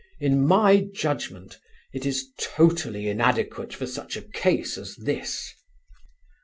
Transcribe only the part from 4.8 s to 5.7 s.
this.